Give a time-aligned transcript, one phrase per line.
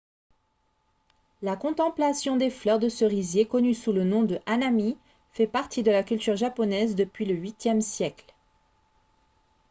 [1.43, 4.97] la contemplation des fleurs de cerisier connue sous le nom de hanami
[5.31, 8.33] fait partie de la culture japonaise depuis le viiie siècle